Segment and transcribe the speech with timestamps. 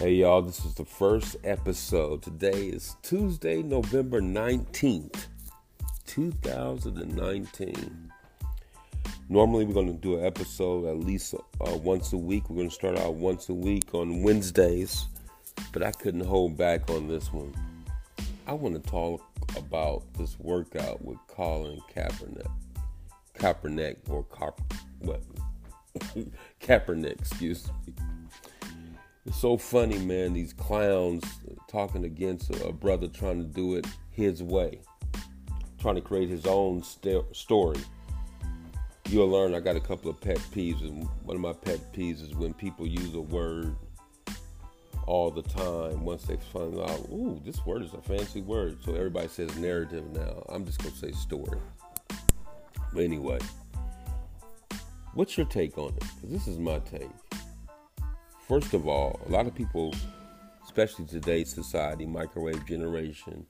[0.00, 2.22] Hey y'all, this is the first episode.
[2.22, 5.26] Today is Tuesday, November 19th,
[6.06, 8.10] 2019.
[9.28, 12.48] Normally, we're going to do an episode at least uh, once a week.
[12.48, 15.04] We're going to start out once a week on Wednesdays,
[15.70, 17.54] but I couldn't hold back on this one.
[18.46, 19.20] I want to talk
[19.54, 22.50] about this workout with Colin Kaepernick.
[23.38, 24.62] Kaepernick or Carp,
[25.00, 25.20] what?
[26.58, 27.92] Kaepernick, excuse me.
[29.26, 30.32] It's so funny, man.
[30.32, 31.22] These clowns
[31.68, 34.80] talking against a brother trying to do it his way,
[35.78, 37.78] trying to create his own st- story.
[39.10, 39.54] You'll learn.
[39.54, 42.54] I got a couple of pet peeves, and one of my pet peeves is when
[42.54, 43.76] people use a word
[45.06, 46.02] all the time.
[46.02, 50.04] Once they find out, ooh, this word is a fancy word, so everybody says narrative
[50.12, 50.42] now.
[50.48, 51.58] I'm just gonna say story.
[52.94, 53.38] But anyway,
[55.12, 56.04] what's your take on it?
[56.16, 57.10] Because This is my take.
[58.50, 59.94] First of all, a lot of people,
[60.64, 63.46] especially today's society, microwave generation,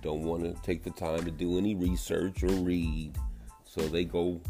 [0.00, 3.16] don't want to take the time to do any research or read.
[3.64, 4.40] So they go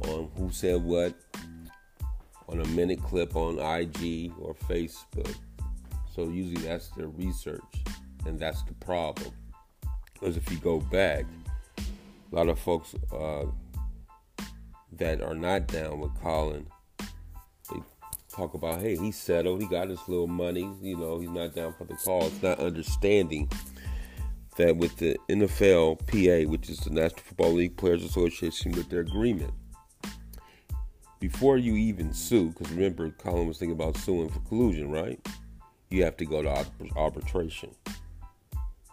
[0.00, 1.14] on who said what
[2.46, 5.34] on a minute clip on IG or Facebook.
[6.14, 7.62] So usually that's their research,
[8.26, 9.30] and that's the problem.
[10.12, 11.24] Because if you go back,
[11.78, 13.46] a lot of folks uh,
[14.92, 16.66] that are not down with Colin
[18.38, 21.74] talk about, hey, he's settled, he got his little money, you know, he's not down
[21.76, 23.50] for the cause, not understanding
[24.56, 29.52] that with the NFLPA, which is the National Football League Players Association, with their agreement,
[31.20, 35.20] before you even sue, because remember, Colin was thinking about suing for collusion, right?
[35.90, 37.70] You have to go to arbitration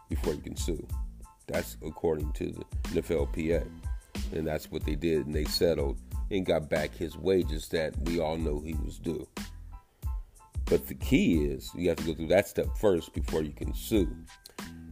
[0.09, 0.87] before you can sue.
[1.47, 3.67] That's according to the NFLPA.
[4.33, 5.99] And that's what they did, and they settled
[6.31, 9.27] and got back his wages that we all know he was due.
[10.65, 13.73] But the key is you have to go through that step first before you can
[13.73, 14.15] sue.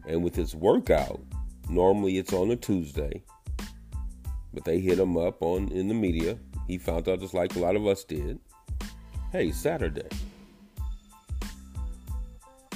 [0.06, 1.20] And with his workout,
[1.68, 3.22] normally it's on a Tuesday,
[4.52, 6.38] but they hit him up on in the media.
[6.68, 8.38] He found out just like a lot of us did.
[9.32, 10.08] Hey, Saturday.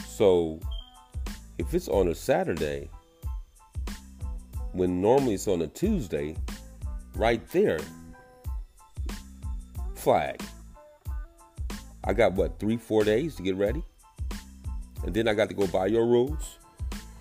[0.06, 0.58] So
[1.58, 2.90] if it's on a Saturday,
[4.72, 6.36] when normally it's on a Tuesday,
[7.14, 7.78] right there,
[10.08, 10.40] flag.
[12.02, 13.84] I got what, three, four days to get ready?
[15.04, 16.56] And then I got to go by your rules,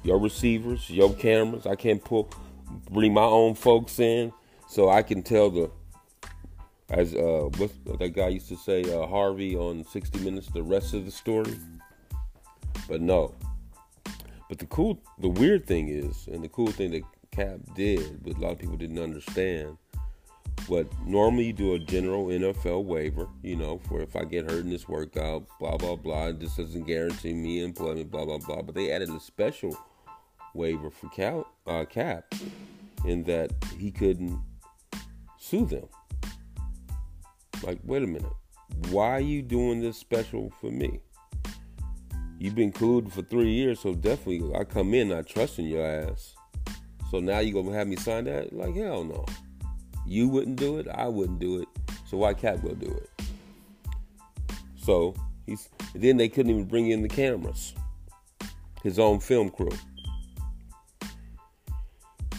[0.03, 1.65] your receivers, your cameras.
[1.65, 2.29] I can't pull,
[2.89, 4.31] bring my own folks in
[4.69, 5.69] so I can tell the,
[6.89, 10.93] as uh, what that guy used to say, uh, Harvey on 60 Minutes, the rest
[10.93, 11.59] of the story.
[12.87, 13.35] But no.
[14.47, 18.37] But the cool, the weird thing is, and the cool thing that Cap did, but
[18.37, 19.77] a lot of people didn't understand,
[20.67, 24.63] but normally you do a general NFL waiver, you know, for if I get hurt
[24.63, 26.31] in this workout, blah blah blah.
[26.31, 28.61] This doesn't guarantee me employment, blah blah blah.
[28.61, 29.77] But they added a special
[30.53, 32.33] waiver for Cal, uh, Cap
[33.05, 34.39] in that he couldn't
[35.37, 35.87] sue them.
[37.63, 38.31] Like, wait a minute,
[38.89, 40.99] why are you doing this special for me?
[42.39, 46.35] You've been colluding for three years, so definitely I come in not trusting your ass.
[47.09, 48.53] So now you're gonna have me sign that?
[48.53, 49.25] Like hell no.
[50.07, 51.67] You wouldn't do it, I wouldn't do it.
[52.07, 53.25] So why Cap will do it?
[54.77, 55.13] So
[55.45, 57.73] he's then they couldn't even bring in the cameras.
[58.83, 59.77] His own film crew.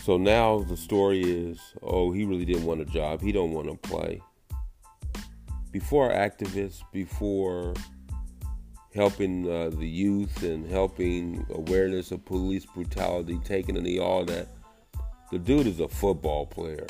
[0.02, 3.20] So now the story is, oh, he really didn't want a job.
[3.20, 4.22] He don't want to play.
[5.70, 7.74] Before activists, before
[8.94, 14.48] helping uh, the youth and helping awareness of police brutality, taking any all that,
[15.30, 16.86] the dude is a football player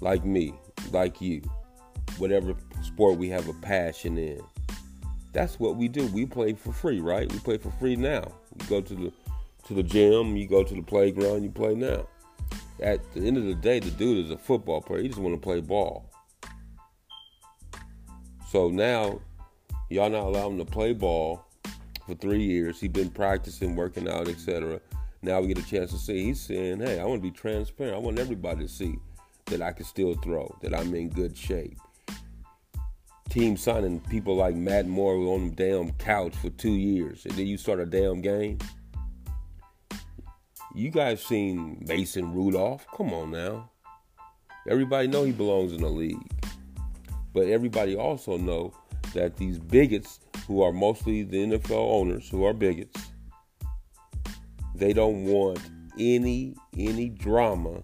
[0.00, 0.54] like me,
[0.90, 1.42] like you,
[2.18, 4.40] whatever sport we have a passion in.
[5.32, 6.06] That's what we do.
[6.08, 7.30] We play for free, right?
[7.30, 8.32] We play for free now.
[8.58, 9.12] You go to the
[9.66, 12.06] to the gym, you go to the playground, you play now.
[12.80, 15.02] At the end of the day, the dude is a football player.
[15.02, 16.08] He just want to play ball.
[18.48, 19.20] So now,
[19.90, 21.44] y'all not allow him to play ball
[22.06, 22.80] for three years.
[22.80, 24.80] He's been practicing, working out, etc.
[25.22, 26.24] Now we get a chance to see.
[26.26, 27.96] He's saying, "Hey, I want to be transparent.
[27.96, 28.96] I want everybody to see
[29.46, 31.78] that I can still throw, that I'm in good shape.
[33.28, 37.46] Team signing people like Matt Moore on the damn couch for two years, and then
[37.46, 38.58] you start a damn game.
[40.74, 42.86] You guys seen Mason Rudolph?
[42.94, 43.70] Come on now.
[44.68, 46.30] Everybody know he belongs in the league.
[47.32, 48.72] But everybody also know
[49.14, 53.00] that these bigots who are mostly the NFL owners who are bigots,
[54.74, 55.60] they don't want
[55.98, 57.82] any any drama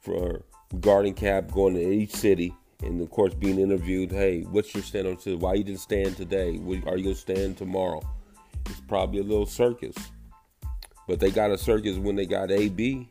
[0.00, 0.42] for
[0.72, 4.10] regarding Cap going to each city and of course being interviewed.
[4.10, 5.36] Hey, what's your stand on this?
[5.36, 6.58] Why you didn't stand today?
[6.86, 8.02] Are you gonna stand tomorrow?
[8.66, 9.96] It's probably a little circus,
[11.06, 13.08] but they got a circus when they got AB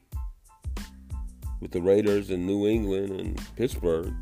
[1.60, 4.14] with the Raiders in New England and Pittsburgh.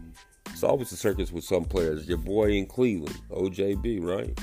[0.47, 2.07] It's always a circus with some players.
[2.07, 4.37] Your boy in Cleveland, OJB, right?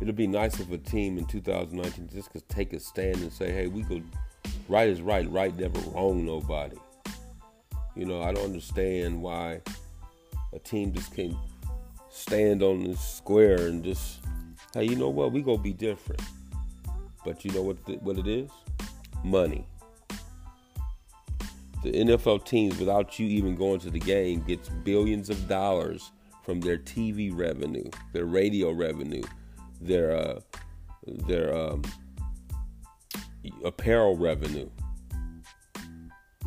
[0.00, 3.50] It'd be nice if a team in 2019 just could take a stand and say,
[3.50, 4.00] hey, we go
[4.68, 6.76] right is right, right never wrong nobody.
[7.94, 9.60] You know, I don't understand why
[10.52, 11.36] a team just can't
[12.10, 14.20] stand on the square and just,
[14.72, 16.22] hey, you know what, we gonna be different.
[17.24, 18.50] But you know what the, what it is?
[19.22, 19.66] Money.
[21.82, 26.12] The NFL teams, without you even going to the game, gets billions of dollars
[26.42, 29.22] from their TV revenue, their radio revenue,
[29.80, 30.40] their uh,
[31.06, 31.82] their um,
[33.64, 34.68] apparel revenue.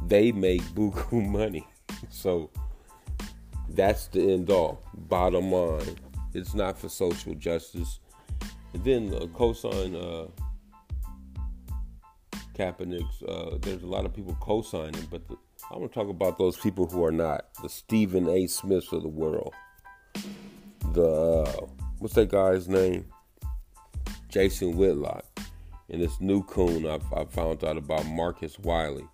[0.07, 1.67] They make buku money,
[2.09, 2.49] so
[3.69, 4.81] that's the end all.
[4.93, 5.97] Bottom line,
[6.33, 7.99] it's not for social justice.
[8.73, 10.27] And then uh, cosign uh,
[12.57, 13.21] Kaepernick's.
[13.23, 15.35] Uh, there's a lot of people co-signing, but the,
[15.71, 18.47] I want to talk about those people who are not the Stephen A.
[18.47, 19.53] Smiths of the world.
[20.93, 21.65] The uh,
[21.99, 23.05] what's that guy's name?
[24.29, 25.25] Jason Whitlock,
[25.89, 29.07] and this new coon I, I found out about Marcus Wiley.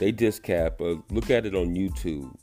[0.00, 0.80] They diss Cap.
[0.80, 2.34] Uh, look at it on YouTube.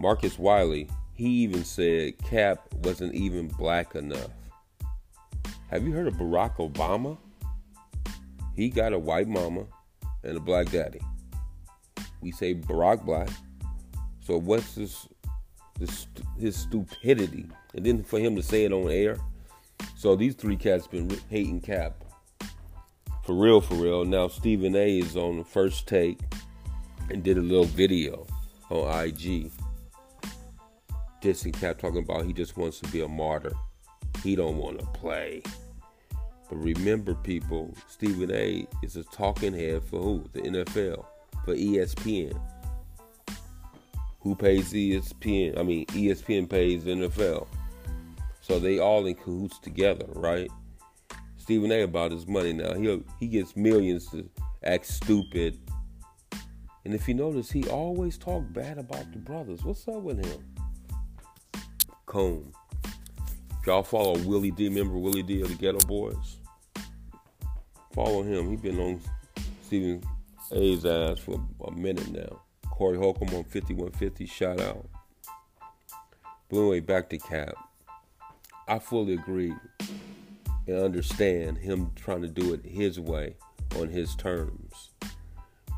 [0.00, 4.30] Marcus Wiley, he even said Cap wasn't even black enough.
[5.68, 7.18] Have you heard of Barack Obama?
[8.56, 9.66] He got a white mama
[10.24, 11.02] and a black daddy.
[12.22, 13.28] We say Barack black.
[14.20, 15.06] So what's this,
[15.78, 16.06] this
[16.38, 17.44] his stupidity?
[17.74, 19.18] And then for him to say it on air,
[19.94, 22.02] so these three cats been hating Cap.
[23.30, 24.04] For real, for real.
[24.04, 26.18] Now Stephen A is on the first take
[27.10, 28.26] and did a little video
[28.70, 29.52] on IG.
[31.22, 33.52] Dissing Cap talking about he just wants to be a martyr.
[34.24, 35.44] He don't want to play.
[36.48, 40.24] But remember, people, Stephen A is a talking head for who?
[40.32, 41.04] The NFL,
[41.44, 42.36] for ESPN.
[44.22, 45.56] Who pays ESPN?
[45.56, 47.46] I mean, ESPN pays NFL.
[48.40, 50.50] So they all in cahoots together, right?
[51.50, 51.82] Stephen A.
[51.82, 52.74] about his money now.
[52.74, 54.30] He he gets millions to
[54.62, 55.58] act stupid.
[56.84, 59.64] And if you notice, he always talk bad about the brothers.
[59.64, 60.44] What's up with him?
[62.06, 62.52] Cone.
[63.66, 66.36] Y'all follow Willie D, remember Willie D of the Geto Boys?
[67.94, 68.48] Follow him.
[68.48, 69.00] He been on
[69.64, 70.04] Stephen
[70.52, 72.42] A's ass for a minute now.
[72.70, 74.86] Corey Holcomb on 5150, shout out.
[76.48, 77.54] But anyway, back to Cap.
[78.68, 79.52] I fully agree
[80.66, 83.36] and understand him trying to do it his way
[83.76, 84.90] on his terms.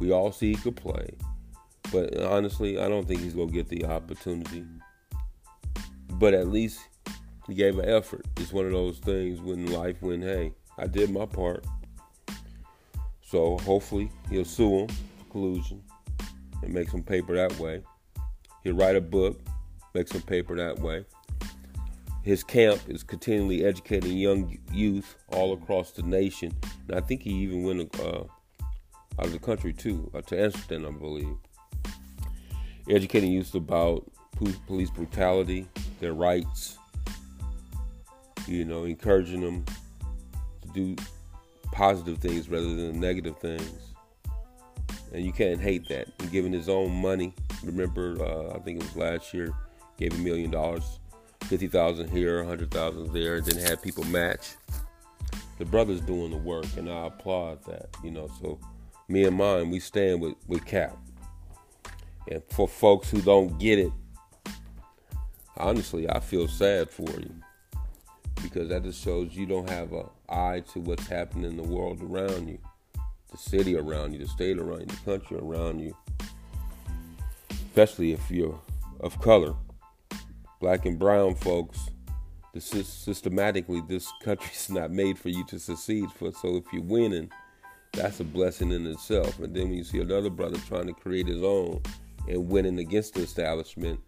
[0.01, 1.11] We all see he could play,
[1.93, 4.65] but honestly, I don't think he's gonna get the opportunity.
[6.09, 6.81] But at least
[7.47, 8.27] he gave an effort.
[8.37, 11.65] It's one of those things when life when hey, I did my part.
[13.23, 15.83] So hopefully he'll sue him for collusion
[16.63, 17.83] and make some paper that way.
[18.63, 19.41] He'll write a book,
[19.95, 21.05] make some paper that way.
[22.23, 26.53] His camp is continually educating young youth all across the nation,
[26.89, 28.25] and I think he even went uh,
[29.19, 31.37] out of the country too, uh, to Amsterdam, I believe.
[32.89, 34.09] Educating youth about
[34.67, 35.67] police brutality,
[35.99, 36.79] their rights,
[38.47, 39.65] you know, encouraging them
[40.63, 40.97] to do
[41.73, 43.95] positive things rather than negative things.
[45.13, 46.09] And you can't hate that.
[46.21, 49.53] And giving his own money, remember, uh, I think it was last year,
[49.99, 51.01] gave a million dollars
[51.45, 54.57] 50,000 here, 100,000 there, and then have people match.
[55.59, 58.31] The brother's doing the work, and I applaud that, you know.
[58.41, 58.59] So,
[59.09, 60.97] me and mine, we stand with, with Cap.
[62.31, 63.93] And for folks who don't get it,
[65.57, 67.35] honestly, I feel sad for you
[68.43, 72.03] because that just shows you don't have an eye to what's happening in the world
[72.03, 72.59] around you,
[73.31, 75.97] the city around you, the state around you, the country around you,
[77.51, 78.59] especially if you're
[79.01, 79.55] of color
[80.63, 81.91] black and brown folks,
[82.55, 86.31] this systematically this country's not made for you to succeed for.
[86.33, 87.31] So if you're winning,
[87.93, 89.41] that's a blessing in itself.
[89.41, 91.83] And then when you see another brother trying to create his own
[92.29, 93.99] and winning against the establishment,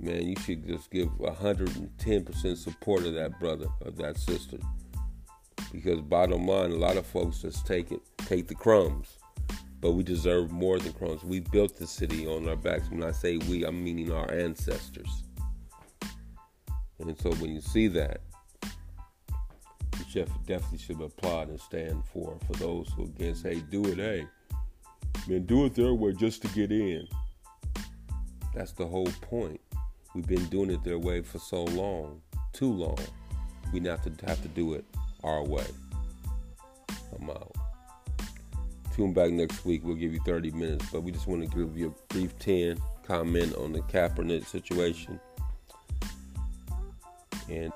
[0.00, 4.58] man, you should just give 110% support of that brother or that sister.
[5.70, 9.18] Because bottom line, a lot of folks just take it, take the crumbs
[9.82, 11.24] but we deserve more than crumbs.
[11.24, 12.88] We built the city on our backs.
[12.88, 15.24] When I say we, I'm meaning our ancestors.
[17.00, 18.20] And so when you see that,
[20.14, 24.24] you definitely should applaud and stand for for those who against, hey, do it, hey.
[25.26, 27.06] Man, do it their way just to get in.
[28.54, 29.60] That's the whole point.
[30.14, 32.20] We've been doing it their way for so long,
[32.52, 32.98] too long.
[33.72, 34.84] We now have to have to do it
[35.24, 35.66] our way.
[37.18, 37.56] I'm out.
[38.94, 39.82] Tune back next week.
[39.84, 42.78] We'll give you 30 minutes, but we just want to give you a brief 10
[43.06, 45.18] comment on the Kaepernick situation.
[47.48, 47.72] And